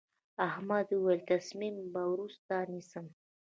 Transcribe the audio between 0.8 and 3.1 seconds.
وويل: تصمیم به وروسته نیسم.